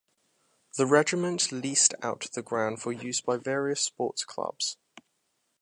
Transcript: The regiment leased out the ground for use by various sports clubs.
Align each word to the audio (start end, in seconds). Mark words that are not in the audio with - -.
The 0.77 0.87
regiment 0.87 1.51
leased 1.51 1.93
out 2.01 2.21
the 2.33 2.41
ground 2.41 2.81
for 2.81 2.91
use 2.91 3.21
by 3.21 3.37
various 3.37 3.81
sports 3.81 4.25
clubs. 4.25 4.77